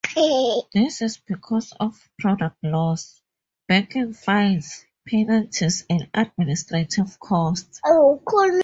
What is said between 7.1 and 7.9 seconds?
costs.